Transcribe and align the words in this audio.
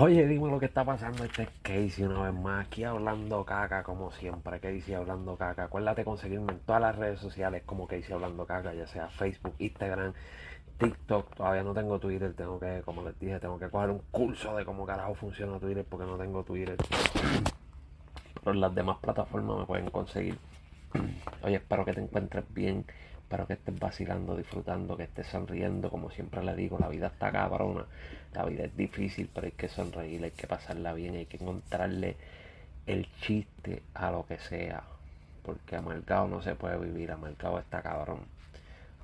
Oye, 0.00 0.28
dime 0.28 0.48
lo 0.48 0.60
que 0.60 0.66
está 0.66 0.84
pasando. 0.84 1.24
Este 1.24 1.42
es 1.42 1.48
Casey 1.60 2.04
una 2.04 2.30
vez 2.30 2.34
más. 2.40 2.66
Aquí 2.66 2.84
hablando 2.84 3.44
caca, 3.44 3.82
como 3.82 4.12
siempre. 4.12 4.60
Casey 4.60 4.94
hablando 4.94 5.34
caca. 5.34 5.64
Acuérdate 5.64 6.04
conseguirme 6.04 6.52
en 6.52 6.60
todas 6.60 6.80
las 6.80 6.94
redes 6.94 7.18
sociales 7.18 7.64
como 7.66 7.88
Casey 7.88 8.12
hablando 8.12 8.46
caca, 8.46 8.72
ya 8.74 8.86
sea 8.86 9.08
Facebook, 9.08 9.54
Instagram, 9.58 10.12
TikTok. 10.78 11.34
Todavía 11.34 11.64
no 11.64 11.74
tengo 11.74 11.98
Twitter. 11.98 12.32
Tengo 12.34 12.60
que, 12.60 12.82
como 12.84 13.02
les 13.02 13.18
dije, 13.18 13.40
tengo 13.40 13.58
que 13.58 13.68
coger 13.70 13.90
un 13.90 13.98
curso 14.12 14.54
de 14.54 14.64
cómo 14.64 14.86
carajo 14.86 15.16
funciona 15.16 15.58
Twitter 15.58 15.84
porque 15.84 16.06
no 16.06 16.16
tengo 16.16 16.44
Twitter. 16.44 16.76
Pero 18.44 18.54
las 18.54 18.72
demás 18.72 18.98
plataformas 18.98 19.58
me 19.58 19.66
pueden 19.66 19.90
conseguir. 19.90 20.38
Oye, 21.42 21.56
espero 21.56 21.84
que 21.84 21.94
te 21.94 22.00
encuentres 22.00 22.44
bien. 22.54 22.86
Espero 23.28 23.46
que 23.46 23.52
estés 23.52 23.78
vacilando, 23.78 24.34
disfrutando, 24.34 24.96
que 24.96 25.02
estés 25.02 25.26
sonriendo. 25.26 25.90
Como 25.90 26.10
siempre 26.10 26.42
le 26.42 26.56
digo, 26.56 26.78
la 26.80 26.88
vida 26.88 27.08
está 27.08 27.30
cabrona. 27.30 27.84
La 28.32 28.46
vida 28.46 28.64
es 28.64 28.74
difícil, 28.74 29.28
pero 29.34 29.44
hay 29.44 29.52
que 29.52 29.68
sonreír, 29.68 30.24
hay 30.24 30.30
que 30.30 30.46
pasarla 30.46 30.94
bien, 30.94 31.14
hay 31.14 31.26
que 31.26 31.36
encontrarle 31.36 32.16
el 32.86 33.06
chiste 33.20 33.82
a 33.92 34.10
lo 34.10 34.24
que 34.24 34.38
sea. 34.38 34.82
Porque 35.42 35.76
amargado 35.76 36.26
no 36.26 36.40
se 36.40 36.54
puede 36.54 36.78
vivir, 36.78 37.12
amargado 37.12 37.58
está 37.58 37.82
cabrón. 37.82 38.20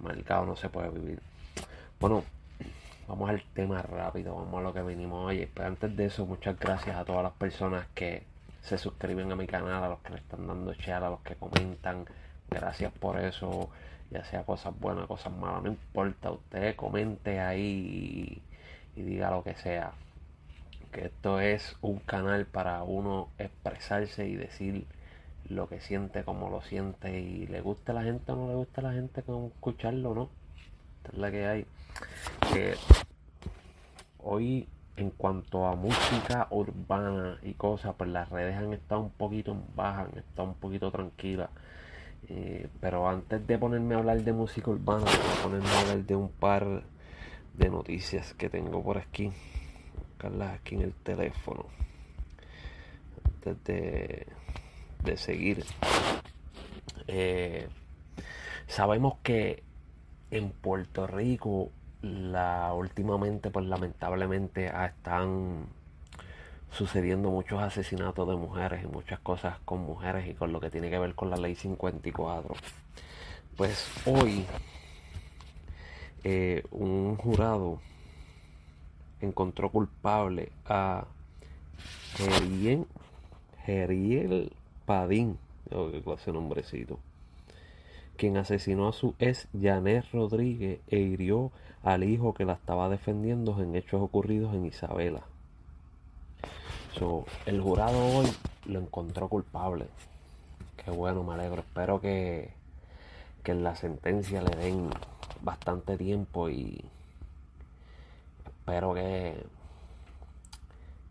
Amargado 0.00 0.46
no 0.46 0.56
se 0.56 0.70
puede 0.70 0.88
vivir. 0.88 1.20
Bueno, 2.00 2.24
vamos 3.06 3.28
al 3.28 3.42
tema 3.52 3.82
rápido, 3.82 4.36
vamos 4.36 4.58
a 4.58 4.62
lo 4.62 4.72
que 4.72 4.80
venimos 4.80 5.26
hoy. 5.26 5.46
Pero 5.52 5.68
antes 5.68 5.94
de 5.94 6.06
eso, 6.06 6.24
muchas 6.24 6.58
gracias 6.58 6.96
a 6.96 7.04
todas 7.04 7.24
las 7.24 7.34
personas 7.34 7.88
que 7.94 8.22
se 8.62 8.78
suscriben 8.78 9.30
a 9.30 9.36
mi 9.36 9.46
canal, 9.46 9.84
a 9.84 9.88
los 9.90 9.98
que 9.98 10.14
le 10.14 10.20
están 10.20 10.46
dando 10.46 10.72
share, 10.72 11.04
a 11.04 11.10
los 11.10 11.20
que 11.20 11.34
comentan. 11.34 12.06
Gracias 12.54 12.92
por 12.92 13.18
eso 13.18 13.68
ya 14.10 14.24
sea 14.24 14.44
cosas 14.44 14.78
buenas, 14.78 15.06
cosas 15.06 15.32
malas, 15.32 15.64
no 15.64 15.70
importa, 15.70 16.30
usted 16.30 16.76
comente 16.76 17.40
ahí 17.40 18.40
y, 18.94 19.02
diga 19.02 19.30
lo 19.30 19.42
que 19.42 19.56
sea. 19.56 19.92
Que 20.92 21.06
esto 21.06 21.40
es 21.40 21.76
un 21.80 21.98
canal 21.98 22.46
para 22.46 22.84
uno 22.84 23.28
expresarse 23.38 24.28
y 24.28 24.36
decir 24.36 24.86
lo 25.48 25.68
que 25.68 25.80
siente, 25.80 26.22
como 26.22 26.48
lo 26.48 26.62
siente 26.62 27.20
y 27.20 27.48
le 27.48 27.60
gusta 27.60 27.90
a 27.90 27.96
la 27.96 28.04
gente 28.04 28.30
o 28.30 28.36
no 28.36 28.48
le 28.48 28.54
gusta 28.54 28.80
a 28.82 28.84
la 28.84 28.92
gente 28.92 29.22
con 29.24 29.46
escucharlo, 29.46 30.14
¿no? 30.14 30.30
Esta 30.98 31.12
es 31.12 31.18
la 31.18 31.30
que 31.32 31.46
hay. 31.46 31.66
Hoy 34.18 34.68
en 34.96 35.10
cuanto 35.10 35.66
a 35.66 35.74
música 35.74 36.46
urbana 36.50 37.38
y 37.42 37.54
cosas, 37.54 37.94
pues 37.98 38.10
las 38.10 38.28
redes 38.30 38.56
han 38.56 38.72
estado 38.72 39.00
un 39.00 39.10
poquito 39.10 39.50
en 39.50 39.64
baja, 39.74 40.02
han 40.02 40.18
estado 40.18 40.48
un 40.48 40.54
poquito 40.54 40.92
tranquilas. 40.92 41.50
Eh, 42.28 42.68
pero 42.80 43.08
antes 43.08 43.46
de 43.46 43.58
ponerme 43.58 43.94
a 43.94 43.98
hablar 43.98 44.22
de 44.22 44.32
música 44.32 44.70
urbana, 44.70 45.04
voy 45.04 45.12
a 45.12 45.42
ponerme 45.42 45.68
a 45.68 45.80
hablar 45.80 46.04
de 46.04 46.16
un 46.16 46.28
par 46.30 46.84
de 47.54 47.70
noticias 47.70 48.34
que 48.34 48.48
tengo 48.48 48.82
por 48.82 48.98
aquí. 48.98 49.30
Buscarlas 49.96 50.54
aquí 50.54 50.74
en 50.76 50.82
el 50.82 50.92
teléfono. 50.94 51.66
Antes 53.24 53.64
de, 53.64 54.26
de 55.02 55.16
seguir. 55.16 55.64
Eh, 57.06 57.68
sabemos 58.66 59.14
que 59.22 59.62
en 60.30 60.50
Puerto 60.50 61.06
Rico 61.06 61.70
la 62.02 62.72
últimamente 62.74 63.50
pues 63.50 63.66
lamentablemente 63.66 64.66
están 64.66 65.66
sucediendo 66.74 67.30
muchos 67.30 67.62
asesinatos 67.62 68.28
de 68.28 68.34
mujeres 68.34 68.82
y 68.82 68.88
muchas 68.88 69.20
cosas 69.20 69.58
con 69.64 69.80
mujeres 69.80 70.28
y 70.28 70.34
con 70.34 70.52
lo 70.52 70.60
que 70.60 70.70
tiene 70.70 70.90
que 70.90 70.98
ver 70.98 71.14
con 71.14 71.30
la 71.30 71.36
ley 71.36 71.54
54. 71.54 72.54
Pues 73.56 73.88
hoy 74.06 74.44
eh, 76.24 76.64
un 76.72 77.16
jurado 77.16 77.78
encontró 79.20 79.70
culpable 79.70 80.50
a 80.66 81.06
Geriel, 83.64 84.52
Padín, 84.84 85.38
clase 85.68 86.32
quien 88.16 88.36
asesinó 88.36 88.88
a 88.88 88.92
su 88.92 89.14
ex 89.20 89.48
Janet 89.60 90.06
Rodríguez 90.12 90.80
e 90.88 90.98
hirió 90.98 91.52
al 91.82 92.04
hijo 92.04 92.34
que 92.34 92.44
la 92.44 92.54
estaba 92.54 92.88
defendiendo 92.88 93.60
en 93.62 93.76
hechos 93.76 94.02
ocurridos 94.02 94.54
en 94.54 94.66
Isabela 94.66 95.24
el 97.46 97.60
jurado 97.60 97.98
hoy 98.18 98.26
lo 98.66 98.78
encontró 98.78 99.28
culpable. 99.28 99.86
Qué 100.76 100.90
bueno, 100.90 101.24
me 101.24 101.34
alegro. 101.34 101.60
Espero 101.62 102.00
que, 102.00 102.52
que 103.42 103.52
en 103.52 103.64
la 103.64 103.74
sentencia 103.74 104.42
le 104.42 104.56
den 104.56 104.90
bastante 105.42 105.96
tiempo 105.96 106.48
y 106.48 106.84
espero 108.44 108.94
que, 108.94 109.44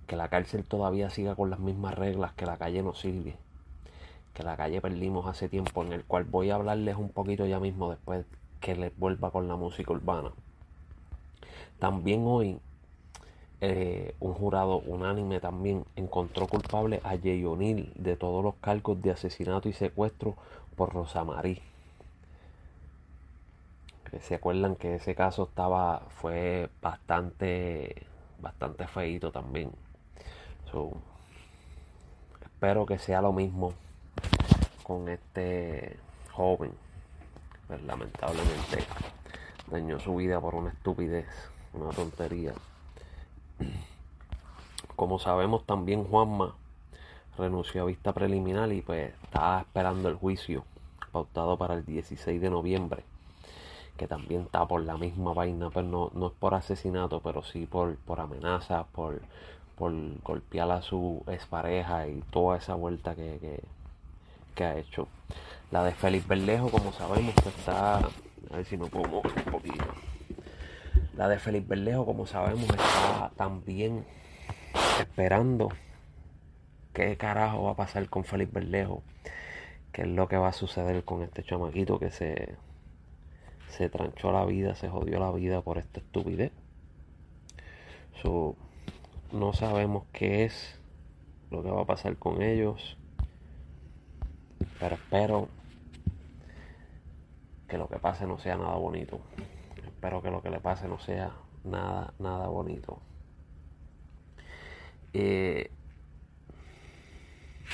que 0.07 0.16
la 0.16 0.29
cárcel 0.29 0.63
todavía 0.63 1.09
siga 1.09 1.35
con 1.35 1.49
las 1.49 1.59
mismas 1.59 1.95
reglas, 1.95 2.33
que 2.33 2.45
la 2.45 2.57
calle 2.57 2.81
no 2.81 2.94
sirve. 2.94 3.35
Que 4.33 4.44
la 4.44 4.55
calle 4.55 4.81
perdimos 4.81 5.27
hace 5.27 5.50
tiempo, 5.50 5.83
en 5.83 5.91
el 5.91 6.05
cual 6.05 6.23
voy 6.23 6.50
a 6.50 6.55
hablarles 6.55 6.95
un 6.95 7.09
poquito 7.09 7.45
ya 7.45 7.59
mismo 7.59 7.89
después 7.89 8.25
que 8.61 8.75
les 8.75 8.97
vuelva 8.97 9.31
con 9.31 9.47
la 9.47 9.57
música 9.57 9.91
urbana. 9.91 10.31
También 11.77 12.23
hoy 12.25 12.59
eh, 13.62 14.16
un 14.19 14.34
jurado 14.34 14.80
unánime 14.80 15.40
también 15.40 15.86
encontró 15.96 16.47
culpable 16.47 17.00
a 17.03 17.18
Jay 17.18 17.44
O'Neill 17.46 17.91
de 17.96 18.16
todos 18.16 18.44
los 18.44 18.56
cargos 18.56 19.02
de 19.02 19.12
asesinato 19.12 19.69
y 19.69 19.74
secuestro 19.74 20.36
por 20.75 20.94
Rosa 20.94 21.24
Marí. 21.24 21.62
Se 24.22 24.36
acuerdan 24.36 24.75
que 24.75 24.96
ese 24.96 25.16
caso 25.16 25.44
estaba 25.44 26.03
fue 26.09 26.69
bastante 26.81 28.06
bastante 28.40 28.86
feito 28.88 29.31
también. 29.31 29.72
espero 32.42 32.86
que 32.86 32.97
sea 32.97 33.22
lo 33.22 33.34
mismo 33.34 33.74
con 34.84 35.08
este 35.09 35.97
joven. 36.31 36.72
Pues, 37.68 37.81
lamentablemente 37.84 38.86
dañó 39.68 40.00
su 40.00 40.16
vida 40.16 40.40
por 40.40 40.53
una 40.53 40.69
estupidez, 40.69 41.25
una 41.74 41.90
tontería. 41.90 42.53
Como 44.96 45.19
sabemos 45.19 45.66
también 45.66 46.03
Juanma 46.03 46.56
renunció 47.38 47.84
a 47.84 47.85
vista 47.85 48.13
preliminar 48.13 48.72
y 48.72 48.81
pues 48.81 49.13
está 49.24 49.62
esperando 49.62 50.09
el 50.09 50.16
juicio 50.16 50.63
pautado 51.12 51.57
para 51.57 51.75
el 51.75 51.85
16 51.85 52.41
de 52.41 52.50
noviembre 52.50 53.03
que 53.97 54.07
también 54.07 54.41
está 54.41 54.68
por 54.68 54.81
la 54.81 54.97
misma 54.97 55.34
vaina 55.34 55.69
pero 55.72 55.88
no, 55.88 56.12
no 56.13 56.28
es 56.28 56.34
por 56.34 56.53
asesinato 56.56 57.22
pero 57.22 57.44
sí 57.44 57.66
por, 57.66 57.96
por 57.97 58.19
amenazas 58.19 58.85
por, 58.91 59.22
por 59.78 59.94
golpear 60.24 60.72
a 60.72 60.81
su 60.81 61.24
expareja 61.28 62.07
y 62.07 62.22
toda 62.31 62.57
esa 62.57 62.75
vuelta 62.75 63.16
que, 63.16 63.62
que, 64.56 64.63
ha 64.63 64.78
hecho. 64.78 65.07
La 65.72 65.84
de 65.84 65.91
Félix 65.91 66.28
Berlejo 66.28 66.69
como 66.69 66.91
sabemos 66.94 67.34
que 67.35 67.50
está 67.50 67.97
a 67.97 68.56
ver 68.56 68.66
si 68.66 68.78
no 68.78 68.88
puedo 68.88 69.07
mover 69.07 69.34
un 69.45 69.51
poquito 69.51 69.84
la 71.16 71.28
de 71.28 71.40
Felipe 71.40 71.68
Berlejo, 71.69 72.06
como 72.06 72.25
sabemos, 72.25 72.63
está 72.63 73.31
también 73.35 74.06
esperando 75.00 75.69
qué 76.94 77.18
carajo 77.18 77.63
va 77.63 77.72
a 77.72 77.75
pasar 77.75 78.09
con 78.09 78.24
Felipe 78.24 78.59
Berlejo. 78.59 79.03
Qué 79.91 80.03
es 80.03 80.07
lo 80.07 80.28
que 80.28 80.38
va 80.38 80.47
a 80.47 80.53
suceder 80.53 81.03
con 81.03 81.22
este 81.22 81.44
chamaquito 81.44 82.00
que 82.00 82.09
se, 82.09 82.56
se 83.69 83.90
tranchó 83.90 84.31
la 84.31 84.44
vida, 84.46 84.74
se 84.74 84.90
jodió 84.90 85.19
la 85.19 85.31
vida 85.31 85.62
por 85.62 85.78
esta 85.78 86.00
estupidez. 86.00 86.51
no 89.31 89.53
sabemos 89.53 90.06
qué 90.13 90.45
es 90.45 90.80
lo 91.51 91.62
que 91.62 91.69
va 91.69 91.81
a 91.81 91.85
pasar 91.85 92.18
con 92.18 92.41
ellos. 92.41 92.97
Pero 94.80 94.95
espero 94.95 95.47
que 97.68 97.78
lo 97.78 97.88
que 97.88 98.00
pase 98.00 98.25
no 98.25 98.40
sea 98.40 98.57
nada 98.57 98.75
bonito 98.75 99.19
espero 100.03 100.22
que 100.22 100.31
lo 100.31 100.41
que 100.41 100.50
le 100.50 100.59
pase 100.59 100.86
no 100.90 101.00
sea 101.00 101.31
nada, 101.64 102.14
nada 102.19 102.50
bonito. 102.50 103.00
Eh, 105.13 105.72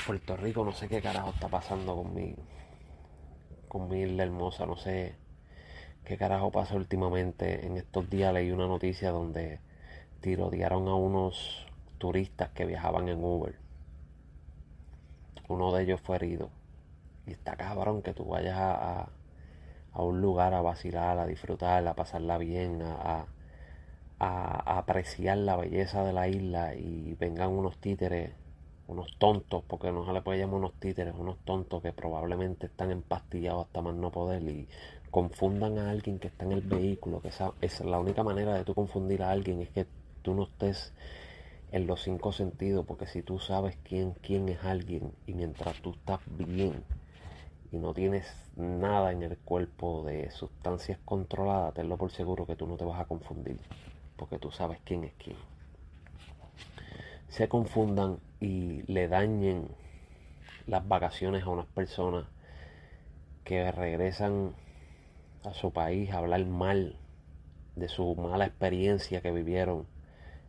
Puerto 0.06 0.36
Rico, 0.36 0.64
no 0.64 0.70
sé 0.70 0.86
qué 0.86 1.02
carajo 1.02 1.30
está 1.30 1.48
pasando 1.48 1.96
con 1.96 2.14
mi, 2.14 2.36
con 3.66 3.88
mi 3.88 4.02
isla 4.02 4.22
hermosa, 4.22 4.64
no 4.64 4.76
sé 4.76 5.16
qué 6.04 6.16
carajo 6.16 6.52
pasa 6.52 6.76
últimamente. 6.76 7.66
En 7.66 7.76
estos 7.76 8.08
días 8.08 8.32
leí 8.32 8.52
una 8.52 8.68
noticia 8.68 9.10
donde 9.10 9.58
tirotearon 10.20 10.86
a 10.86 10.94
unos 10.94 11.66
turistas 11.98 12.50
que 12.50 12.64
viajaban 12.64 13.08
en 13.08 13.24
Uber. 13.24 13.58
Uno 15.48 15.72
de 15.72 15.82
ellos 15.82 16.00
fue 16.00 16.14
herido. 16.14 16.48
Y 17.26 17.32
está 17.32 17.56
cabrón 17.56 18.02
que 18.02 18.14
tú 18.14 18.24
vayas 18.24 18.56
a 18.56 19.00
a 19.00 19.08
un 19.94 20.20
lugar 20.20 20.54
a 20.54 20.62
vacilar, 20.62 21.18
a 21.18 21.26
disfrutar, 21.26 21.86
a 21.86 21.94
pasarla 21.94 22.38
bien, 22.38 22.82
a, 22.82 23.26
a, 24.18 24.78
apreciar 24.78 25.38
la 25.38 25.56
belleza 25.56 26.04
de 26.04 26.12
la 26.12 26.28
isla 26.28 26.74
y 26.74 27.16
vengan 27.18 27.50
unos 27.50 27.78
títeres, 27.78 28.32
unos 28.86 29.16
tontos, 29.18 29.64
porque 29.66 29.90
no 29.92 30.04
se 30.06 30.12
le 30.12 30.22
puede 30.22 30.38
llamar 30.38 30.56
unos 30.56 30.74
títeres, 30.74 31.14
unos 31.16 31.38
tontos 31.44 31.82
que 31.82 31.92
probablemente 31.92 32.66
están 32.66 32.90
empastillados 32.90 33.66
hasta 33.66 33.82
más 33.82 33.94
no 33.94 34.10
poder 34.10 34.42
y 34.42 34.68
confundan 35.10 35.78
a 35.78 35.90
alguien 35.90 36.18
que 36.18 36.28
está 36.28 36.44
en 36.44 36.52
el 36.52 36.60
vehículo, 36.60 37.20
que 37.20 37.30
es 37.60 37.80
la 37.80 37.98
única 37.98 38.22
manera 38.22 38.54
de 38.54 38.64
tú 38.64 38.74
confundir 38.74 39.22
a 39.22 39.30
alguien 39.30 39.60
es 39.60 39.70
que 39.70 39.86
tú 40.22 40.34
no 40.34 40.44
estés 40.44 40.92
en 41.72 41.86
los 41.86 42.02
cinco 42.02 42.32
sentidos, 42.32 42.84
porque 42.86 43.06
si 43.06 43.22
tú 43.22 43.38
sabes 43.38 43.76
quién, 43.84 44.12
quién 44.22 44.48
es 44.48 44.62
alguien 44.64 45.12
y 45.26 45.34
mientras 45.34 45.80
tú 45.80 45.92
estás 45.92 46.20
bien 46.28 46.84
y 47.72 47.78
no 47.78 47.94
tienes 47.94 48.26
nada 48.56 49.12
en 49.12 49.22
el 49.22 49.38
cuerpo 49.38 50.02
de 50.04 50.30
sustancias 50.30 50.98
controladas, 51.04 51.74
tenlo 51.74 51.96
por 51.96 52.10
seguro 52.10 52.46
que 52.46 52.56
tú 52.56 52.66
no 52.66 52.76
te 52.76 52.84
vas 52.84 53.00
a 53.00 53.04
confundir, 53.04 53.58
porque 54.16 54.38
tú 54.38 54.50
sabes 54.50 54.78
quién 54.84 55.04
es 55.04 55.12
quién. 55.14 55.36
Se 57.28 57.48
confundan 57.48 58.18
y 58.40 58.82
le 58.92 59.06
dañen 59.06 59.68
las 60.66 60.86
vacaciones 60.86 61.44
a 61.44 61.50
unas 61.50 61.66
personas 61.66 62.26
que 63.44 63.70
regresan 63.70 64.54
a 65.44 65.54
su 65.54 65.72
país 65.72 66.10
a 66.10 66.18
hablar 66.18 66.44
mal 66.46 66.96
de 67.76 67.88
su 67.88 68.14
mala 68.16 68.46
experiencia 68.46 69.20
que 69.20 69.30
vivieron 69.30 69.86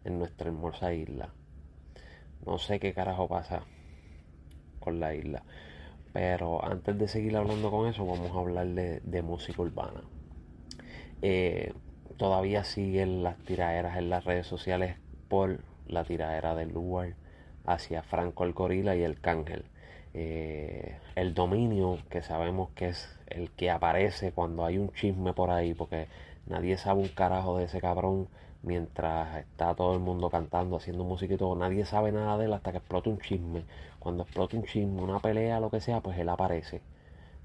en 0.04 0.18
nuestra 0.18 0.48
hermosa 0.48 0.94
isla. 0.94 1.34
No 2.46 2.58
sé 2.58 2.80
qué 2.80 2.94
carajo 2.94 3.28
pasa 3.28 3.64
con 4.80 5.00
la 5.00 5.14
isla. 5.14 5.44
Pero 6.14 6.64
antes 6.66 6.98
de 6.98 7.08
seguir 7.08 7.38
hablando 7.38 7.72
con 7.72 7.88
eso, 7.88 8.06
vamos 8.06 8.32
a 8.36 8.40
hablar 8.40 8.68
de, 8.68 9.22
música 9.22 9.62
urbana. 9.62 10.02
Eh, 11.22 11.74
todavía 12.18 12.64
siguen 12.64 13.24
las 13.24 13.38
tiraderas 13.38 13.98
en 13.98 14.10
las 14.10 14.26
redes 14.26 14.48
sociales 14.48 14.98
por 15.30 15.60
la 15.88 16.04
tiradera 16.04 16.56
del 16.56 16.74
lugar 16.74 17.16
hacia 17.66 18.04
Franco 18.04 18.44
el 18.44 18.54
Gorila 18.54 18.96
y 18.96 19.04
el 19.04 19.20
Cángel. 19.20 19.66
Eh, 20.14 20.98
el 21.16 21.34
dominio 21.34 22.00
que 22.10 22.22
sabemos 22.22 22.70
que 22.72 22.90
es 22.90 23.18
el 23.28 23.50
que 23.52 23.70
aparece 23.70 24.34
cuando 24.34 24.66
hay 24.66 24.78
un 24.78 24.92
chisme 24.92 25.34
por 25.34 25.52
ahí, 25.52 25.74
porque 25.74 26.08
nadie 26.48 26.78
sabe 26.78 27.02
un 27.02 27.08
carajo 27.08 27.58
de 27.58 27.66
ese 27.66 27.80
cabrón 27.80 28.28
mientras 28.64 29.38
está 29.38 29.74
todo 29.76 29.94
el 29.94 30.00
mundo 30.00 30.30
cantando, 30.30 30.78
haciendo 30.78 31.04
música 31.04 31.34
y 31.34 31.38
todo, 31.38 31.56
nadie 31.56 31.86
sabe 31.86 32.12
nada 32.12 32.38
de 32.38 32.46
él 32.46 32.54
hasta 32.54 32.72
que 32.72 32.78
explota 32.78 33.10
un 33.10 33.20
chisme. 33.20 33.64
Cuando 34.00 34.24
explota 34.24 34.58
un 34.58 34.64
chisme, 34.64 35.02
una 35.02 35.20
pelea, 35.20 35.60
lo 35.60 35.70
que 35.70 35.82
sea, 35.82 36.02
pues 36.02 36.18
él 36.20 36.30
aparece. 36.30 36.82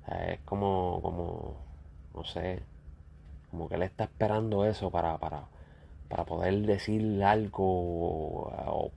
es 0.08 0.40
como, 0.44 1.00
como, 1.02 1.56
no 2.14 2.24
sé, 2.24 2.62
como 3.50 3.68
que 3.68 3.76
él 3.76 3.82
está 3.82 4.04
esperando 4.04 4.64
eso 4.64 4.90
para, 4.90 5.18
para, 5.18 5.44
para 6.08 6.24
poder 6.24 6.54
decir 6.66 7.22
algo 7.24 7.64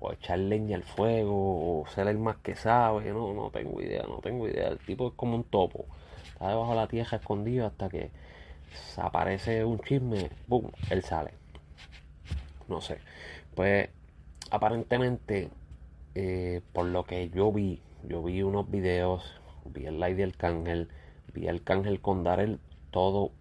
o, 0.02 0.12
echar 0.14 0.40
leña 0.40 0.76
al 0.78 0.84
fuego 0.84 1.82
o 1.82 1.88
ser 1.88 2.08
el 2.08 2.18
más 2.18 2.38
que 2.38 2.56
sabe. 2.56 3.12
No, 3.14 3.34
no 3.34 3.50
tengo 3.52 3.82
idea, 3.82 4.04
no 4.08 4.20
tengo 4.20 4.48
idea. 4.48 4.70
El 4.70 4.80
tipo 4.80 5.08
es 5.10 5.14
como 5.16 5.36
un 5.36 5.44
topo. 5.46 5.86
Está 6.34 6.50
debajo 6.50 6.72
de 6.72 6.78
la 6.78 6.88
tierra 6.88 7.18
escondido 7.18 7.68
hasta 7.68 7.90
que 7.90 8.12
aparece 8.98 9.64
un 9.66 9.80
chisme, 9.80 10.30
¡boom! 10.48 10.72
Él 10.90 11.04
sale 11.04 11.39
no 12.70 12.82
sé. 12.82 13.00
Pues 13.56 13.90
aparentemente, 14.52 15.50
eh, 16.16 16.62
por 16.74 16.86
lo 16.86 17.04
que 17.06 17.30
yo 17.30 17.52
vi, 17.52 17.82
yo 18.08 18.24
vi 18.24 18.42
unos 18.42 18.70
videos, 18.70 19.24
vi 19.66 19.86
el 19.86 20.00
live 20.00 20.16
del 20.16 20.36
cángel, 20.36 20.90
vi 21.34 21.48
el 21.48 21.64
cángel 21.64 22.02
con 22.02 22.24
Darel, 22.24 22.60
todo 22.92 23.32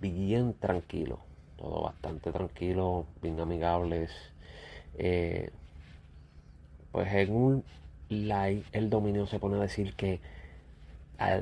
bien 0.00 0.54
tranquilo, 0.54 1.20
todo 1.56 1.82
bastante 1.82 2.32
tranquilo, 2.32 3.06
bien 3.22 3.40
amigables. 3.40 4.10
Eh, 4.98 5.50
pues 6.92 7.12
en 7.12 7.34
un 7.34 7.64
live 8.08 8.64
el 8.72 8.88
dominio 8.88 9.26
se 9.26 9.38
pone 9.38 9.56
a 9.56 9.60
decir 9.60 9.94
que 9.94 10.20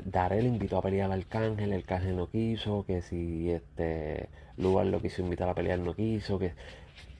Darel 0.05 0.45
invitó 0.47 0.77
a 0.77 0.81
pelear 0.81 1.11
al 1.11 1.19
Arcángel, 1.19 1.71
el 1.71 1.79
Arcángel 1.79 2.15
no 2.15 2.29
quiso, 2.29 2.85
que 2.85 3.01
si 3.01 3.51
este 3.51 4.29
lugar 4.57 4.85
lo 4.85 5.01
quiso 5.01 5.21
invitar 5.21 5.49
a 5.49 5.53
pelear 5.53 5.79
no 5.79 5.93
quiso, 5.95 6.39
que 6.39 6.53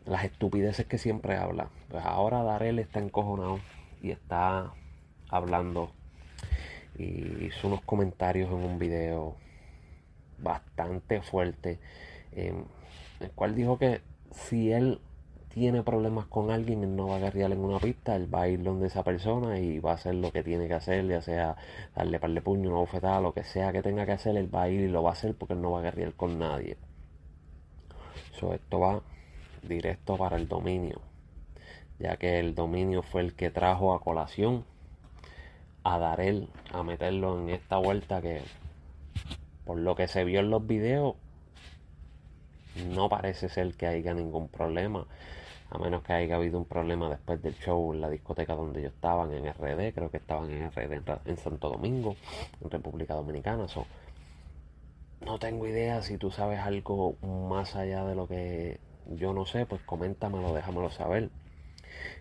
las 0.05 0.23
estupideces 0.23 0.85
que 0.85 0.97
siempre 0.97 1.35
habla. 1.35 1.69
Pues 1.89 2.05
ahora 2.05 2.43
Darel 2.43 2.79
está 2.79 2.99
encojonado 2.99 3.59
y 4.01 4.11
está 4.11 4.73
hablando 5.29 5.91
y 6.97 7.45
hizo 7.45 7.67
unos 7.67 7.81
comentarios 7.81 8.49
en 8.49 8.57
un 8.57 8.79
video 8.79 9.35
bastante 10.37 11.21
fuerte 11.21 11.79
en 12.31 12.65
el 13.19 13.31
cual 13.31 13.55
dijo 13.55 13.77
que 13.77 14.01
si 14.31 14.71
él 14.71 14.99
tiene 15.49 15.83
problemas 15.83 16.25
con 16.25 16.51
alguien, 16.51 16.83
él 16.83 16.95
no 16.95 17.07
va 17.07 17.13
a 17.13 17.17
agarrar 17.17 17.53
en 17.53 17.59
una 17.59 17.79
pista, 17.79 18.15
él 18.17 18.33
va 18.33 18.41
a 18.41 18.49
ir 18.49 18.61
donde 18.61 18.87
esa 18.87 19.03
persona 19.03 19.57
y 19.57 19.79
va 19.79 19.91
a 19.91 19.95
hacer 19.95 20.15
lo 20.15 20.31
que 20.31 20.43
tiene 20.43 20.67
que 20.67 20.73
hacer, 20.73 21.07
ya 21.07 21.21
sea 21.21 21.55
darle 21.95 22.19
par 22.19 22.31
de 22.31 22.41
puño, 22.41 22.69
una 22.69 22.79
bofetada, 22.79 23.21
lo 23.21 23.33
que 23.33 23.45
sea 23.45 23.71
que 23.71 23.81
tenga 23.81 24.05
que 24.05 24.11
hacer, 24.11 24.35
él 24.35 24.53
va 24.53 24.63
a 24.63 24.69
ir 24.69 24.81
y 24.81 24.87
lo 24.89 25.01
va 25.01 25.11
a 25.11 25.13
hacer 25.13 25.33
porque 25.33 25.53
él 25.53 25.61
no 25.61 25.71
va 25.71 25.77
a 25.77 25.81
agarrar 25.81 26.13
con 26.13 26.37
nadie. 26.37 26.75
So, 28.37 28.53
esto 28.53 28.81
va 28.81 29.01
directo 29.67 30.17
para 30.17 30.37
el 30.37 30.47
dominio, 30.47 31.01
ya 31.99 32.17
que 32.17 32.39
el 32.39 32.55
dominio 32.55 33.01
fue 33.01 33.21
el 33.21 33.33
que 33.35 33.49
trajo 33.49 33.93
a 33.93 34.01
colación 34.01 34.65
a 35.83 35.99
Darel 35.99 36.49
a 36.73 36.83
meterlo 36.83 37.39
en 37.39 37.49
esta 37.51 37.77
vuelta 37.77 38.21
que 38.21 38.41
por 39.65 39.77
lo 39.77 39.95
que 39.95 40.07
se 40.07 40.23
vio 40.23 40.39
en 40.39 40.49
los 40.49 40.65
videos 40.65 41.15
no 42.87 43.07
parece 43.07 43.49
ser 43.49 43.75
que 43.75 43.85
haya 43.87 44.13
ningún 44.13 44.47
problema 44.47 45.05
a 45.69 45.77
menos 45.77 46.03
que 46.03 46.13
haya 46.13 46.35
habido 46.35 46.57
un 46.57 46.65
problema 46.65 47.09
después 47.09 47.41
del 47.41 47.55
show 47.55 47.93
en 47.93 48.01
la 48.01 48.09
discoteca 48.09 48.55
donde 48.55 48.79
ellos 48.79 48.93
estaban 48.93 49.31
en 49.31 49.45
RD 49.45 49.93
creo 49.93 50.09
que 50.09 50.17
estaban 50.17 50.49
en 50.49 50.71
RD 50.71 51.01
en 51.25 51.37
Santo 51.37 51.69
Domingo 51.69 52.15
en 52.61 52.71
República 52.71 53.13
Dominicana 53.13 53.67
no 55.21 55.39
tengo 55.39 55.67
idea 55.67 56.01
si 56.01 56.17
tú 56.17 56.31
sabes 56.31 56.59
algo 56.59 57.15
más 57.21 57.75
allá 57.75 58.05
de 58.05 58.15
lo 58.15 58.27
que 58.27 58.79
yo 59.09 59.33
no 59.33 59.45
sé, 59.45 59.65
pues 59.65 59.81
coméntamelo, 59.83 60.53
déjamelo 60.53 60.89
saber. 60.89 61.29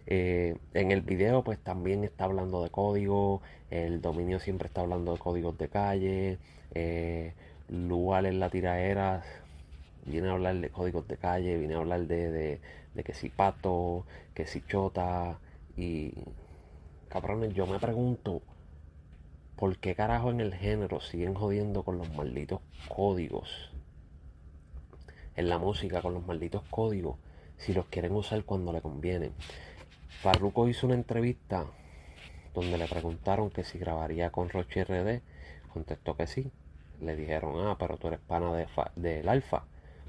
Eh, 0.06 0.56
en 0.74 0.90
el 0.92 1.00
video 1.02 1.42
pues 1.44 1.58
también 1.58 2.04
está 2.04 2.24
hablando 2.24 2.62
de 2.62 2.70
código, 2.70 3.42
el 3.70 4.00
dominio 4.00 4.38
siempre 4.40 4.68
está 4.68 4.82
hablando 4.82 5.12
de 5.12 5.18
códigos 5.18 5.58
de 5.58 5.68
calle, 5.68 6.38
eh, 6.74 7.34
en 7.68 8.40
la 8.40 8.50
tiraera 8.50 9.22
viene 10.06 10.28
a 10.28 10.32
hablar 10.32 10.56
de 10.60 10.70
códigos 10.70 11.08
de 11.08 11.16
calle, 11.16 11.56
viene 11.58 11.74
a 11.74 11.78
hablar 11.78 12.06
de, 12.06 12.60
de 12.94 13.04
que 13.04 13.14
si 13.14 13.30
pato, 13.30 14.06
que 14.34 14.46
si 14.46 14.62
chota 14.62 15.38
y 15.76 16.12
cabrones, 17.08 17.54
yo 17.54 17.66
me 17.66 17.78
pregunto 17.78 18.42
por 19.56 19.78
qué 19.78 19.94
carajo 19.94 20.30
en 20.30 20.40
el 20.40 20.54
género 20.54 21.00
siguen 21.00 21.34
jodiendo 21.34 21.82
con 21.84 21.98
los 21.98 22.12
malditos 22.14 22.60
códigos 22.88 23.74
en 25.36 25.48
la 25.48 25.58
música 25.58 26.00
con 26.02 26.14
los 26.14 26.26
malditos 26.26 26.62
códigos 26.70 27.16
si 27.56 27.72
los 27.72 27.86
quieren 27.86 28.12
usar 28.12 28.44
cuando 28.44 28.72
le 28.72 28.80
conviene. 28.80 29.32
Farruko 30.22 30.68
hizo 30.68 30.86
una 30.86 30.94
entrevista 30.94 31.66
donde 32.54 32.78
le 32.78 32.86
preguntaron 32.86 33.50
que 33.50 33.64
si 33.64 33.78
grabaría 33.78 34.30
con 34.30 34.48
Roche 34.48 34.84
RD, 34.84 35.20
contestó 35.72 36.16
que 36.16 36.26
sí. 36.26 36.50
Le 37.00 37.16
dijeron, 37.16 37.66
ah, 37.66 37.76
pero 37.78 37.96
tú 37.96 38.06
eres 38.06 38.20
pana 38.20 38.52
de 38.54 38.68
del 38.96 39.28
Alfa, 39.28 39.64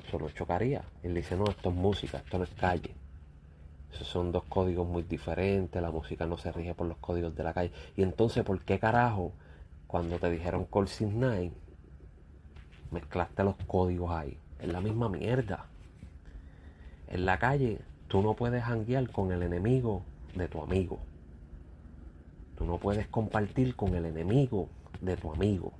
eso 0.08 0.20
no 0.20 0.29
chocaría. 0.29 0.84
Él 1.03 1.15
dice, 1.15 1.36
no, 1.36 1.46
esto 1.46 1.70
es 1.70 1.75
música, 1.75 2.20
esto 2.20 2.38
no 2.38 2.44
es 2.44 2.51
calle. 2.51 2.94
Esos 3.91 4.08
son 4.08 4.32
dos 4.32 4.44
códigos 4.44 4.88
muy 4.88 5.03
diferentes, 5.03 5.82
la 5.82 5.89
música 5.89 6.27
no 6.27 6.38
se 6.38 6.51
rige 6.51 6.75
por 6.75 6.88
los 6.88 6.98
códigos 6.98 7.36
de 7.36 7.44
la 7.44 7.53
calle. 7.53 7.72
Y 7.96 8.03
entonces, 8.03 8.44
¿por 8.44 8.62
qué 8.62 8.77
carajo, 8.77 9.32
cuando 9.88 10.20
te 10.20 10.29
dijeron 10.29 10.65
Call 10.65 10.89
Nine, 11.00 11.53
mezclaste 12.91 13.44
los 13.44 13.55
códigos 13.67 14.12
ahí? 14.12 14.38
Es 14.65 14.74
la 14.74 14.81
misma 14.81 15.10
mierda. 15.10 15.67
En 17.07 17.25
la 17.25 17.38
calle 17.39 17.79
tú 18.07 18.22
no 18.22 18.34
puedes 18.34 18.63
hanguear 18.63 19.10
con 19.12 19.31
el 19.31 19.43
enemigo 19.43 20.01
de 20.36 20.48
tu 20.48 20.62
amigo. 20.62 21.00
Tú 22.57 22.65
no 22.65 22.77
puedes 22.77 23.07
compartir 23.07 23.75
con 23.75 23.95
el 23.95 24.05
enemigo 24.05 24.69
de 25.01 25.17
tu 25.17 25.31
amigo. 25.31 25.74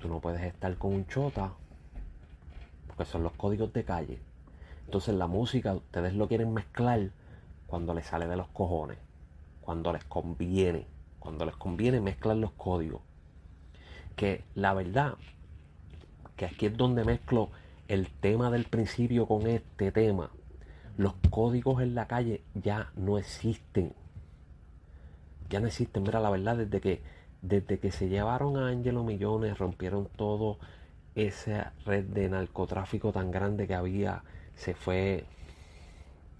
Tú 0.00 0.08
no 0.08 0.20
puedes 0.20 0.42
estar 0.42 0.76
con 0.76 0.94
un 0.94 1.06
chota 1.06 1.52
porque 2.86 3.04
son 3.04 3.22
los 3.22 3.32
códigos 3.32 3.72
de 3.72 3.84
calle. 3.84 4.18
Entonces 4.84 5.14
la 5.14 5.26
música 5.26 5.74
ustedes 5.74 6.14
lo 6.14 6.28
quieren 6.28 6.52
mezclar 6.52 7.10
cuando 7.66 7.94
les 7.94 8.06
sale 8.06 8.26
de 8.26 8.36
los 8.36 8.48
cojones, 8.48 8.98
cuando 9.60 9.92
les 9.92 10.04
conviene, 10.04 10.86
cuando 11.18 11.44
les 11.44 11.56
conviene 11.56 12.00
mezclar 12.00 12.36
los 12.36 12.52
códigos. 12.52 13.00
Que 14.16 14.44
la 14.54 14.74
verdad 14.74 15.14
que 16.38 16.46
aquí 16.46 16.66
es 16.66 16.76
donde 16.76 17.04
mezclo 17.04 17.50
el 17.88 18.08
tema 18.08 18.50
del 18.50 18.64
principio 18.64 19.26
con 19.26 19.46
este 19.46 19.92
tema. 19.92 20.30
Los 20.96 21.14
códigos 21.30 21.82
en 21.82 21.94
la 21.94 22.06
calle 22.06 22.42
ya 22.54 22.90
no 22.96 23.18
existen. 23.18 23.92
Ya 25.50 25.60
no 25.60 25.66
existen. 25.66 26.04
Mira, 26.04 26.20
la 26.20 26.30
verdad, 26.30 26.56
desde 26.56 26.80
que, 26.80 27.02
desde 27.42 27.78
que 27.78 27.90
se 27.90 28.08
llevaron 28.08 28.56
a 28.56 28.68
Angelo 28.68 29.04
Millones, 29.04 29.58
rompieron 29.58 30.08
todo 30.16 30.58
esa 31.14 31.72
red 31.84 32.04
de 32.04 32.28
narcotráfico 32.28 33.12
tan 33.12 33.30
grande 33.30 33.66
que 33.66 33.74
había. 33.74 34.22
Se 34.54 34.74
fue 34.74 35.24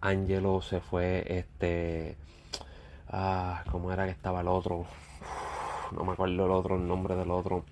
Angelo, 0.01 0.63
se 0.63 0.81
fue 0.81 1.25
este. 1.27 2.17
Ah, 3.09 3.65
¿cómo 3.71 3.93
era 3.93 4.05
que 4.05 4.13
estaba 4.13 4.43
el 4.43 4.49
otro? 4.49 4.87
no 5.93 6.05
me 6.05 6.13
acuerdo 6.13 6.45
el 6.45 6.51
otro, 6.53 6.77
el 6.77 6.87
nombre 6.87 7.17
del 7.17 7.31
otro 7.31 7.65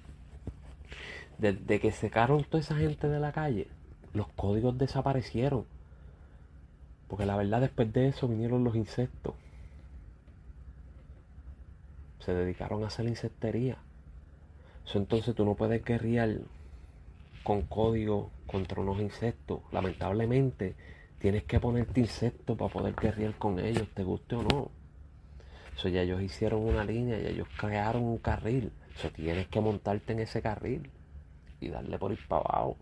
desde 1.39 1.81
que 1.81 1.93
secaron 1.93 2.45
toda 2.45 2.61
esa 2.61 2.77
gente 2.77 3.09
de 3.09 3.21
la 3.21 3.33
calle, 3.33 3.69
los 4.13 4.29
códigos 4.29 4.79
desaparecieron. 4.79 5.67
Porque 7.09 7.27
la 7.27 7.37
verdad 7.37 7.61
después 7.61 7.93
de 7.93 8.09
eso 8.09 8.27
vinieron 8.27 8.65
los 8.65 8.75
insectos. 8.75 9.35
Se 12.21 12.35
dedicaron 12.35 12.83
a 12.83 12.89
hacer 12.89 13.07
insectería. 13.07 13.77
Eso 14.85 14.99
entonces 14.99 15.35
tú 15.35 15.45
no 15.45 15.55
puedes 15.55 15.85
guerrear 15.85 16.41
con 17.45 17.63
código 17.63 18.31
contra 18.47 18.81
unos 18.81 19.01
insectos. 19.01 19.61
Lamentablemente 19.71 20.75
tienes 21.19 21.45
que 21.45 21.61
ponerte 21.61 22.01
insectos 22.01 22.57
para 22.57 22.73
poder 22.73 22.95
guerrear 22.95 23.35
con 23.37 23.59
ellos, 23.61 23.89
te 23.95 24.03
guste 24.03 24.37
o 24.37 24.43
no. 24.43 24.71
Eso 25.77 25.89
ya 25.89 26.03
ellos 26.03 26.23
hicieron 26.23 26.61
una 26.63 26.85
línea, 26.85 27.19
y 27.21 27.27
ellos 27.27 27.49
crearon 27.59 28.03
un 28.03 28.19
carril. 28.19 28.73
Eso 28.97 29.11
tienes 29.11 29.47
que 29.49 29.61
montarte 29.61 30.15
en 30.15 30.21
ese 30.21 30.41
carril 30.41 30.91
y 31.61 31.69
darle 31.69 31.99
por 31.99 32.13
ir 32.13 32.21
para 32.29 32.43
abajo. 32.43 32.77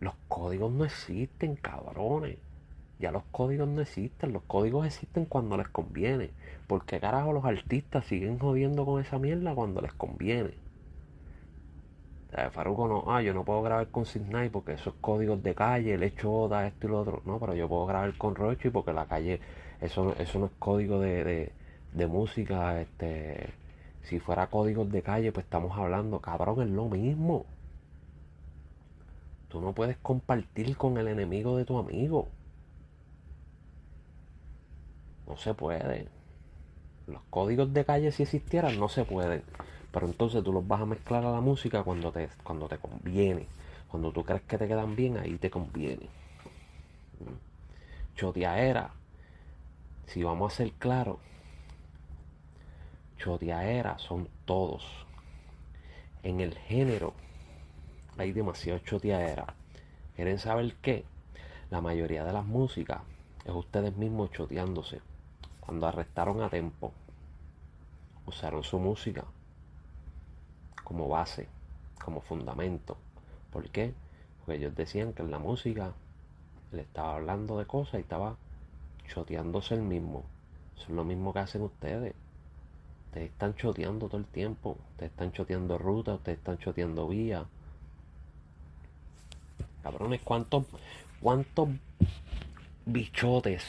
los 0.00 0.14
códigos 0.28 0.72
no 0.72 0.84
existen, 0.84 1.56
cabrones. 1.56 2.38
Ya 2.98 3.10
los 3.10 3.24
códigos 3.30 3.68
no 3.68 3.80
existen, 3.80 4.32
los 4.32 4.42
códigos 4.42 4.86
existen 4.86 5.24
cuando 5.24 5.56
les 5.56 5.68
conviene. 5.68 6.30
¿Por 6.66 6.84
qué 6.84 7.00
carajo 7.00 7.32
los 7.32 7.44
artistas 7.44 8.04
siguen 8.06 8.38
jodiendo 8.38 8.84
con 8.84 9.00
esa 9.00 9.18
mierda 9.18 9.54
cuando 9.54 9.80
les 9.80 9.92
conviene? 9.94 10.64
Faruco 12.50 12.88
no, 12.88 13.04
ah, 13.06 13.22
yo 13.22 13.32
no 13.32 13.44
puedo 13.44 13.62
grabar 13.62 13.88
con 13.88 14.06
Sidney 14.06 14.48
porque 14.48 14.72
esos 14.72 14.94
códigos 15.00 15.42
de 15.42 15.54
calle, 15.54 15.94
el 15.94 16.02
hecho 16.02 16.48
da 16.48 16.66
esto 16.66 16.86
y 16.86 16.90
lo 16.90 17.00
otro. 17.00 17.22
No, 17.24 17.38
pero 17.38 17.54
yo 17.54 17.68
puedo 17.68 17.86
grabar 17.86 18.16
con 18.18 18.34
Rocho 18.34 18.68
y 18.68 18.70
porque 18.72 18.92
la 18.92 19.06
calle, 19.06 19.40
eso, 19.80 20.16
eso 20.18 20.38
no 20.40 20.46
es 20.46 20.52
código 20.58 20.98
de, 20.98 21.52
de, 21.92 22.06
música, 22.08 22.80
este, 22.80 23.50
si 24.04 24.20
fuera 24.20 24.48
códigos 24.48 24.90
de 24.90 25.02
calle, 25.02 25.32
pues 25.32 25.44
estamos 25.44 25.76
hablando, 25.78 26.20
cabrón, 26.20 26.62
es 26.62 26.70
lo 26.70 26.88
mismo. 26.88 27.46
Tú 29.48 29.60
no 29.60 29.72
puedes 29.72 29.96
compartir 29.98 30.76
con 30.76 30.98
el 30.98 31.08
enemigo 31.08 31.56
de 31.56 31.64
tu 31.64 31.78
amigo. 31.78 32.28
No 35.26 35.36
se 35.36 35.54
puede. 35.54 36.08
Los 37.06 37.22
códigos 37.30 37.72
de 37.72 37.84
calle 37.84 38.12
si 38.12 38.24
existieran 38.24 38.78
no 38.78 38.88
se 38.88 39.04
pueden. 39.04 39.42
Pero 39.90 40.06
entonces 40.06 40.42
tú 40.42 40.52
los 40.52 40.66
vas 40.66 40.82
a 40.82 40.86
mezclar 40.86 41.24
a 41.24 41.30
la 41.30 41.40
música 41.40 41.82
cuando 41.82 42.12
te, 42.12 42.28
cuando 42.42 42.68
te 42.68 42.78
conviene. 42.78 43.46
Cuando 43.88 44.10
tú 44.12 44.24
crees 44.24 44.42
que 44.42 44.58
te 44.58 44.66
quedan 44.66 44.96
bien, 44.96 45.16
ahí 45.18 45.38
te 45.38 45.50
conviene. 45.50 46.08
Choteaera. 48.16 48.90
Si 50.06 50.22
vamos 50.22 50.52
a 50.52 50.56
ser 50.56 50.72
claros, 50.72 51.18
choteaera 53.18 53.98
son 53.98 54.28
todos. 54.44 54.84
En 56.22 56.40
el 56.40 56.56
género 56.56 57.14
hay 58.16 58.32
demasiado 58.32 58.78
choteaera. 58.80 59.54
¿Quieren 60.16 60.38
saber 60.38 60.74
qué? 60.82 61.04
La 61.70 61.80
mayoría 61.80 62.24
de 62.24 62.32
las 62.32 62.44
músicas 62.44 63.00
es 63.44 63.54
ustedes 63.54 63.96
mismos 63.96 64.30
choteándose. 64.30 65.00
Cuando 65.60 65.86
arrestaron 65.86 66.42
a 66.42 66.48
Tempo, 66.48 66.92
usaron 68.26 68.62
su 68.62 68.78
música 68.78 69.24
como 70.82 71.08
base, 71.08 71.48
como 72.04 72.20
fundamento. 72.20 72.96
¿Por 73.50 73.70
qué? 73.70 73.94
Porque 74.38 74.60
ellos 74.60 74.74
decían 74.74 75.12
que 75.12 75.22
en 75.22 75.30
la 75.30 75.38
música 75.38 75.92
le 76.72 76.82
estaba 76.82 77.16
hablando 77.16 77.58
de 77.58 77.66
cosas 77.66 77.94
y 77.94 78.02
estaba 78.02 78.36
choteándose 79.08 79.74
el 79.74 79.82
mismo. 79.82 80.24
Eso 80.76 80.84
es 80.84 80.90
lo 80.90 81.04
mismo 81.04 81.32
que 81.32 81.38
hacen 81.40 81.62
ustedes. 81.62 82.14
Ustedes 83.14 83.30
están 83.30 83.54
choteando 83.54 84.08
todo 84.08 84.16
el 84.18 84.26
tiempo. 84.26 84.76
Ustedes 84.90 85.12
están 85.12 85.30
choteando 85.30 85.78
rutas, 85.78 86.16
ustedes 86.16 86.38
están 86.38 86.58
choteando 86.58 87.06
vías. 87.06 87.46
Cabrones, 89.84 90.20
¿cuántos, 90.22 90.64
cuántos 91.20 91.68
bichotes 92.84 93.62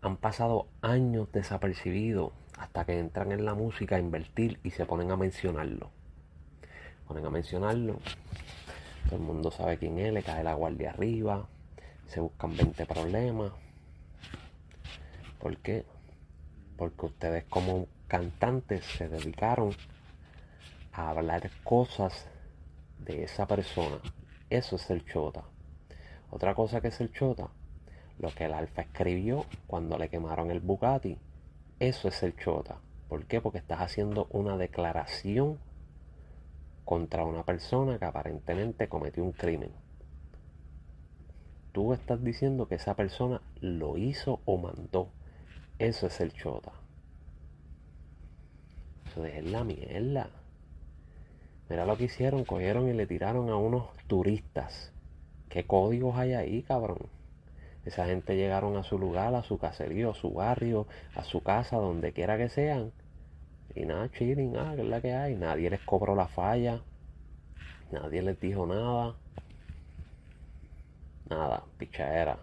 han 0.00 0.16
pasado 0.16 0.68
años 0.80 1.26
desapercibidos 1.32 2.30
hasta 2.56 2.84
que 2.84 3.00
entran 3.00 3.32
en 3.32 3.44
la 3.44 3.54
música 3.54 3.96
a 3.96 3.98
invertir 3.98 4.60
y 4.62 4.70
se 4.70 4.86
ponen 4.86 5.10
a 5.10 5.16
mencionarlo. 5.16 5.90
Ponen 7.08 7.26
a 7.26 7.30
mencionarlo. 7.30 7.98
Todo 9.06 9.16
el 9.16 9.22
mundo 9.22 9.50
sabe 9.50 9.76
quién 9.76 9.98
es, 9.98 10.12
le 10.12 10.22
cae 10.22 10.44
la 10.44 10.54
guardia 10.54 10.90
arriba, 10.90 11.48
se 12.06 12.20
buscan 12.20 12.56
20 12.56 12.86
problemas. 12.86 13.50
¿Por 15.40 15.56
qué? 15.56 15.84
Porque 16.76 17.06
ustedes 17.06 17.44
como 17.46 17.88
cantantes 18.10 18.84
se 18.84 19.08
dedicaron 19.08 19.70
a 20.92 21.10
hablar 21.10 21.48
cosas 21.64 22.28
de 22.98 23.22
esa 23.22 23.46
persona. 23.46 24.00
Eso 24.50 24.76
es 24.76 24.90
el 24.90 25.06
chota. 25.06 25.44
Otra 26.30 26.54
cosa 26.54 26.82
que 26.82 26.88
es 26.88 27.00
el 27.00 27.12
chota, 27.12 27.48
lo 28.18 28.34
que 28.34 28.44
el 28.44 28.52
alfa 28.52 28.82
escribió 28.82 29.46
cuando 29.66 29.96
le 29.96 30.08
quemaron 30.08 30.50
el 30.50 30.60
Bugatti 30.60 31.16
eso 31.78 32.08
es 32.08 32.22
el 32.22 32.36
chota. 32.36 32.76
¿Por 33.08 33.24
qué? 33.24 33.40
Porque 33.40 33.56
estás 33.56 33.80
haciendo 33.80 34.26
una 34.30 34.58
declaración 34.58 35.58
contra 36.84 37.24
una 37.24 37.42
persona 37.42 37.98
que 37.98 38.04
aparentemente 38.04 38.88
cometió 38.88 39.24
un 39.24 39.32
crimen. 39.32 39.70
Tú 41.72 41.94
estás 41.94 42.22
diciendo 42.22 42.68
que 42.68 42.74
esa 42.74 42.96
persona 42.96 43.40
lo 43.60 43.96
hizo 43.96 44.40
o 44.44 44.58
mandó. 44.58 45.08
Eso 45.78 46.08
es 46.08 46.20
el 46.20 46.34
chota. 46.34 46.72
Eso 49.10 49.24
es 49.24 49.44
la 49.44 49.64
mierda. 49.64 50.30
Mira 51.68 51.84
lo 51.84 51.96
que 51.96 52.04
hicieron, 52.04 52.44
cogieron 52.44 52.88
y 52.88 52.92
le 52.92 53.06
tiraron 53.06 53.50
a 53.50 53.56
unos 53.56 53.88
turistas. 54.06 54.92
¿Qué 55.48 55.64
códigos 55.66 56.16
hay 56.16 56.34
ahí, 56.34 56.62
cabrón? 56.62 56.98
Esa 57.84 58.06
gente 58.06 58.36
llegaron 58.36 58.76
a 58.76 58.84
su 58.84 58.98
lugar, 58.98 59.34
a 59.34 59.42
su 59.42 59.58
caserío, 59.58 60.10
a 60.10 60.14
su 60.14 60.32
barrio, 60.32 60.86
a 61.16 61.24
su 61.24 61.42
casa, 61.42 61.76
donde 61.76 62.12
quiera 62.12 62.38
que 62.38 62.48
sean. 62.48 62.92
Y 63.74 63.84
nada, 63.84 64.10
chilling, 64.12 64.52
nada, 64.52 64.76
que 64.76 64.82
es 64.82 64.88
la 64.88 65.00
que 65.00 65.12
hay. 65.12 65.34
Nadie 65.34 65.70
les 65.70 65.80
cobró 65.80 66.14
la 66.14 66.28
falla. 66.28 66.80
Nadie 67.90 68.22
les 68.22 68.38
dijo 68.38 68.64
nada. 68.66 69.16
Nada, 71.28 71.64
pichadera. 71.78 72.38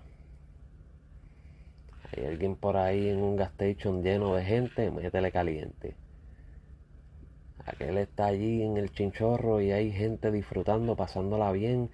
Hay 2.11 2.25
alguien 2.25 2.55
por 2.55 2.75
ahí 2.75 3.07
en 3.07 3.21
un 3.21 3.37
gas 3.37 3.51
station 3.51 4.03
lleno 4.03 4.35
de 4.35 4.43
gente, 4.43 4.91
métele 4.91 5.31
caliente. 5.31 5.95
Aquel 7.67 7.97
está 7.97 8.27
allí 8.27 8.63
en 8.63 8.77
el 8.77 8.93
chinchorro 8.93 9.59
y 9.59 9.71
hay 9.71 9.91
gente 9.91 10.31
disfrutando, 10.31 10.95
pasándola 10.95 11.51
bien, 11.51 11.89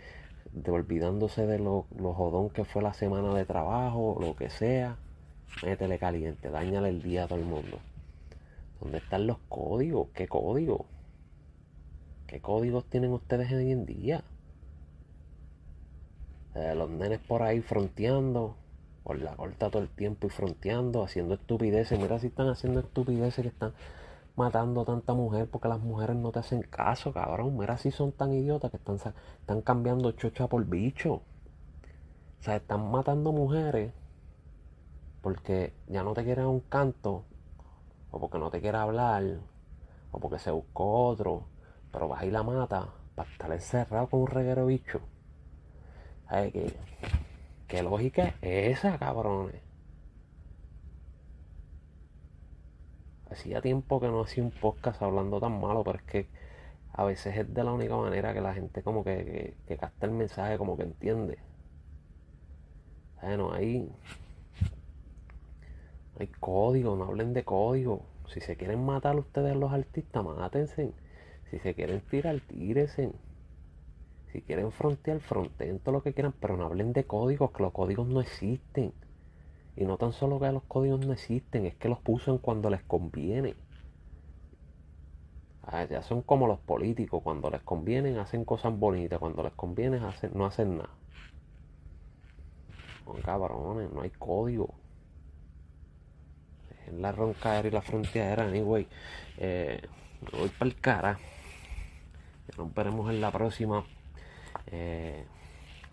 olvidándose 0.67 1.47
de 1.47 1.57
lo, 1.57 1.87
jodón 1.99 2.51
que 2.51 2.63
fue 2.63 2.83
la 2.83 2.93
semana 2.93 3.33
de 3.33 3.45
trabajo, 3.45 4.15
lo 4.21 4.35
que 4.35 4.51
sea, 4.51 4.97
métele 5.63 5.97
caliente, 5.97 6.51
dañale 6.51 6.89
el 6.89 7.01
día 7.01 7.23
a 7.23 7.27
todo 7.27 7.39
el 7.39 7.45
mundo. 7.45 7.79
¿Dónde 8.79 8.99
están 8.99 9.25
los 9.25 9.39
códigos? 9.49 10.09
¿Qué 10.13 10.27
códigos? 10.27 10.85
¿Qué 12.27 12.39
códigos 12.39 12.85
tienen 12.85 13.11
ustedes 13.11 13.51
hoy 13.51 13.71
en 13.71 13.87
día? 13.87 14.23
Eh, 16.53 16.75
los 16.75 16.91
nenes 16.91 17.19
por 17.19 17.41
ahí 17.41 17.61
fronteando, 17.61 18.55
por 19.03 19.19
la 19.19 19.35
corta 19.35 19.71
todo 19.71 19.81
el 19.81 19.89
tiempo 19.89 20.27
y 20.27 20.29
fronteando, 20.29 21.03
haciendo 21.03 21.33
estupideces. 21.33 21.97
Mira 21.99 22.19
si 22.19 22.27
están 22.27 22.49
haciendo 22.49 22.81
estupideces 22.81 23.41
que 23.41 23.47
están 23.47 23.73
matando 24.35 24.85
tanta 24.85 25.13
mujer 25.13 25.49
porque 25.49 25.67
las 25.67 25.79
mujeres 25.79 26.15
no 26.15 26.31
te 26.31 26.39
hacen 26.39 26.63
caso, 26.63 27.13
cabrón. 27.13 27.57
Mira 27.57 27.77
si 27.77 27.91
son 27.91 28.11
tan 28.11 28.33
idiotas 28.33 28.71
que 28.71 28.77
están, 28.77 28.95
están 28.95 29.61
cambiando 29.61 30.11
chocha 30.13 30.47
por 30.47 30.65
bicho. 30.65 31.13
O 31.13 32.43
sea, 32.43 32.57
están 32.57 32.91
matando 32.91 33.31
mujeres 33.31 33.93
porque 35.21 35.73
ya 35.87 36.03
no 36.03 36.13
te 36.13 36.23
quieren 36.25 36.45
un 36.47 36.59
canto, 36.59 37.23
o 38.11 38.19
porque 38.19 38.37
no 38.37 38.51
te 38.51 38.59
quiere 38.59 38.77
hablar, 38.77 39.23
o 40.11 40.19
porque 40.19 40.37
se 40.37 40.51
buscó 40.51 41.07
otro, 41.07 41.45
pero 41.91 42.09
vas 42.09 42.23
y 42.23 42.31
la 42.31 42.43
mata 42.43 42.89
para 43.15 43.31
estar 43.31 43.51
encerrado 43.51 44.07
con 44.07 44.21
un 44.21 44.27
reguero 44.27 44.65
bicho. 44.65 44.99
¿Sabes 46.27 46.51
qué? 46.51 46.73
¿Qué 47.67 47.83
lógica 47.83 48.35
es 48.41 48.79
esa, 48.79 48.97
cabrones? 48.97 49.72
Hacía 53.33 53.61
tiempo 53.61 53.99
que 53.99 54.07
no 54.09 54.21
hacía 54.21 54.43
un 54.43 54.51
podcast 54.51 55.01
hablando 55.01 55.39
tan 55.39 55.59
malo, 55.59 55.83
pero 55.83 55.97
es 55.97 56.03
que 56.03 56.27
a 56.93 57.03
veces 57.03 57.35
es 57.35 57.51
de 57.51 57.63
la 57.63 57.73
única 57.73 57.97
manera 57.97 58.31
que 58.31 58.41
la 58.41 58.53
gente 58.53 58.83
como 58.83 59.03
que, 59.03 59.55
que, 59.67 59.75
capta 59.75 60.05
el 60.05 60.11
mensaje, 60.11 60.59
como 60.59 60.77
que 60.77 60.83
entiende. 60.83 61.39
Bueno, 63.23 63.51
ahí 63.51 63.91
hay 66.19 66.27
código, 66.39 66.95
no 66.95 67.05
hablen 67.05 67.33
de 67.33 67.43
código. 67.43 68.03
Si 68.27 68.39
se 68.39 68.55
quieren 68.55 68.85
matar 68.85 69.15
ustedes 69.17 69.55
los 69.55 69.73
artistas, 69.73 70.23
mátense. 70.23 70.93
Si 71.49 71.57
se 71.57 71.73
quieren 71.73 72.01
tirar, 72.01 72.39
tíresen. 72.41 73.13
Si 74.31 74.43
quieren 74.43 74.71
frontear, 74.71 75.19
fronteen 75.21 75.79
todo 75.79 75.93
lo 75.95 76.03
que 76.03 76.13
quieran, 76.13 76.35
pero 76.39 76.55
no 76.55 76.65
hablen 76.65 76.93
de 76.93 77.05
códigos, 77.05 77.49
que 77.49 77.63
los 77.63 77.73
códigos 77.73 78.07
no 78.07 78.21
existen. 78.21 78.93
Y 79.75 79.85
no 79.85 79.97
tan 79.97 80.13
solo 80.13 80.39
que 80.39 80.51
los 80.51 80.63
códigos 80.63 81.05
no 81.05 81.13
existen, 81.13 81.65
es 81.65 81.75
que 81.75 81.89
los 81.89 81.99
puso 81.99 82.39
cuando 82.39 82.69
les 82.69 82.83
conviene. 82.83 83.55
Ah, 85.63 85.85
ya 85.85 86.03
son 86.03 86.21
como 86.21 86.47
los 86.47 86.59
políticos, 86.59 87.21
cuando 87.23 87.49
les 87.49 87.61
conviene 87.61 88.17
hacen 88.19 88.43
cosas 88.45 88.77
bonitas, 88.77 89.19
cuando 89.19 89.43
les 89.43 89.53
conviene 89.53 89.99
no 90.33 90.45
hacen 90.45 90.77
nada. 90.77 90.89
Cabrones, 93.23 93.91
no 93.91 94.01
hay 94.01 94.09
código. 94.11 94.73
En 96.87 97.01
la 97.01 97.11
roncaera 97.11 97.67
y 97.67 97.71
la 97.71 97.81
frontera, 97.81 98.43
anyway. 98.43 98.87
Eh, 99.37 99.81
voy 100.31 100.49
para 100.49 100.69
el 100.69 100.79
cara. 100.79 101.19
Nos 102.57 102.73
veremos 102.73 103.09
en 103.09 103.21
la 103.21 103.31
próxima. 103.31 103.85
Eh, 104.67 105.25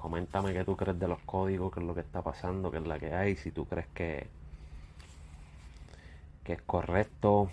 coméntame 0.00 0.54
qué 0.54 0.64
tú 0.64 0.76
crees 0.76 0.98
de 0.98 1.06
los 1.06 1.18
códigos, 1.20 1.72
qué 1.72 1.80
es 1.80 1.86
lo 1.86 1.94
que 1.94 2.00
está 2.00 2.22
pasando, 2.22 2.70
qué 2.70 2.78
es 2.78 2.86
la 2.86 2.98
que 2.98 3.12
hay, 3.12 3.36
si 3.36 3.50
tú 3.50 3.66
crees 3.66 3.86
que, 3.88 4.28
que 6.42 6.54
es 6.54 6.62
correcto 6.62 7.50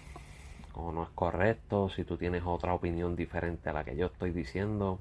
o 0.74 0.94
no 0.94 1.04
es 1.04 1.10
correcto, 1.10 1.90
si 1.90 2.06
tú 2.06 2.16
tienes 2.16 2.44
otra 2.46 2.74
opinión 2.74 3.18
diferente 3.18 3.70
a 3.70 3.74
la 3.74 3.84
que 3.84 3.98
yo 3.98 4.06
estoy 4.06 4.32
diciendo. 4.32 5.00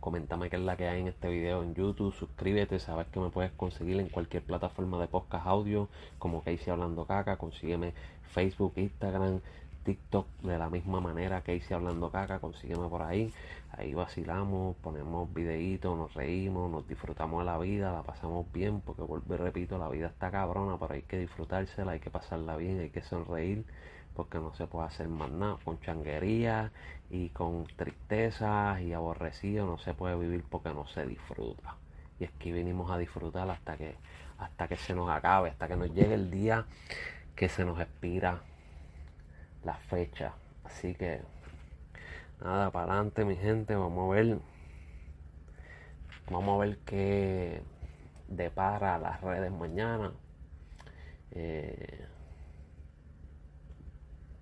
Coméntame 0.00 0.50
qué 0.50 0.56
es 0.56 0.62
la 0.62 0.76
que 0.76 0.88
hay 0.88 1.00
en 1.00 1.08
este 1.08 1.30
video 1.30 1.62
en 1.62 1.74
YouTube, 1.74 2.12
suscríbete, 2.12 2.80
sabes 2.80 3.06
que 3.06 3.20
me 3.20 3.30
puedes 3.30 3.52
conseguir 3.52 3.98
en 3.98 4.08
cualquier 4.08 4.42
plataforma 4.42 5.00
de 5.00 5.06
podcast 5.06 5.46
audio 5.46 5.88
como 6.18 6.42
Casey 6.42 6.70
Hablando 6.70 7.06
Caca, 7.06 7.38
consígueme 7.38 7.94
Facebook, 8.32 8.74
Instagram, 8.76 9.40
TikTok 9.84 10.26
de 10.42 10.58
la 10.58 10.70
misma 10.70 11.00
manera 11.00 11.42
que 11.42 11.54
hice 11.54 11.74
hablando 11.74 12.10
caca, 12.10 12.38
consígueme 12.38 12.88
por 12.88 13.02
ahí, 13.02 13.32
ahí 13.72 13.94
vacilamos, 13.94 14.76
ponemos 14.76 15.32
videitos, 15.32 15.96
nos 15.96 16.14
reímos, 16.14 16.70
nos 16.70 16.86
disfrutamos 16.86 17.40
de 17.40 17.46
la 17.46 17.58
vida, 17.58 17.92
la 17.92 18.02
pasamos 18.02 18.50
bien, 18.52 18.80
porque 18.80 19.02
vuelvo 19.02 19.34
y 19.34 19.36
repito, 19.36 19.78
la 19.78 19.88
vida 19.88 20.06
está 20.08 20.30
cabrona, 20.30 20.78
pero 20.78 20.94
hay 20.94 21.02
que 21.02 21.18
disfrutársela, 21.18 21.92
hay 21.92 22.00
que 22.00 22.10
pasarla 22.10 22.56
bien, 22.56 22.80
hay 22.80 22.90
que 22.90 23.02
sonreír, 23.02 23.64
porque 24.14 24.38
no 24.38 24.54
se 24.54 24.66
puede 24.66 24.86
hacer 24.86 25.08
más 25.08 25.30
nada, 25.30 25.58
con 25.64 25.80
changuería 25.80 26.72
y 27.10 27.30
con 27.30 27.64
tristeza 27.76 28.80
y 28.80 28.92
aborrecido 28.92 29.66
no 29.66 29.78
se 29.78 29.94
puede 29.94 30.16
vivir 30.16 30.44
porque 30.48 30.70
no 30.70 30.86
se 30.86 31.06
disfruta. 31.06 31.76
Y 32.20 32.24
es 32.24 32.30
que 32.32 32.52
venimos 32.52 32.90
a 32.90 32.98
disfrutar 32.98 33.50
hasta 33.50 33.76
que, 33.76 33.96
hasta 34.38 34.68
que 34.68 34.76
se 34.76 34.94
nos 34.94 35.10
acabe, 35.10 35.50
hasta 35.50 35.66
que 35.66 35.76
nos 35.76 35.92
llegue 35.92 36.14
el 36.14 36.30
día 36.30 36.66
que 37.34 37.48
se 37.48 37.64
nos 37.64 37.80
expira 37.80 38.42
la 39.64 39.74
fecha. 39.74 40.32
Así 40.64 40.94
que 40.94 41.20
nada, 42.42 42.70
para 42.70 42.92
adelante 42.92 43.24
mi 43.24 43.36
gente, 43.36 43.74
vamos 43.74 44.10
a 44.10 44.14
ver. 44.14 44.38
Vamos 46.30 46.54
a 46.54 46.64
ver 46.64 46.78
qué 46.78 47.62
depara 48.28 48.98
las 48.98 49.20
redes 49.20 49.52
mañana. 49.52 50.12
Eh, 51.32 52.06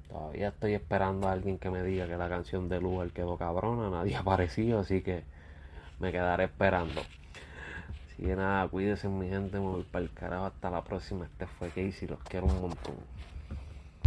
todavía 0.09 0.49
estoy 0.49 0.75
esperando 0.75 1.29
a 1.29 1.33
alguien 1.33 1.59
que 1.59 1.71
me 1.71 1.83
diga 1.83 2.07
que 2.07 2.17
la 2.17 2.29
canción 2.29 2.69
de 2.69 2.81
Lugar 2.81 3.11
quedó 3.11 3.37
cabrona, 3.37 3.91
nadie 3.91 4.17
ha 4.17 4.21
aparecido, 4.21 4.81
así 4.81 5.03
que 5.03 5.25
me 5.99 6.13
quedaré 6.13 6.45
esperando. 6.45 7.01
Así 7.01 8.23
que 8.25 8.37
nada, 8.37 8.69
cuídense 8.69 9.09
mi 9.09 9.29
gente, 9.29 9.59
me 9.59 9.67
voy 9.67 9.83
para 9.85 10.05
el 10.05 10.13
carajo 10.13 10.47
hasta 10.47 10.71
la 10.71 10.83
próxima. 10.83 11.27
Este 11.27 11.47
fue 11.47 11.69
Casey, 11.69 12.09
los 12.09 12.21
quiero 12.21 12.47
un 12.47 12.61
montón. 12.61 13.20